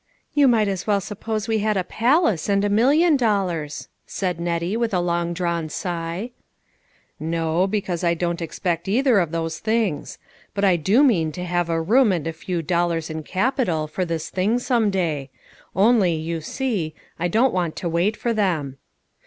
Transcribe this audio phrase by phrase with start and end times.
[0.33, 4.75] "You might as well suppose we had a palace, and a million dollars," said Nettie,
[4.75, 6.31] with a long drawn sigh."
[7.19, 10.17] No, because I don't expect either of those things;
[10.55, 14.03] but I do mean to have a room and a few dollars in capital for
[14.03, 15.29] this thing some day;
[15.75, 18.77] only, you see, I don't want to wait for them."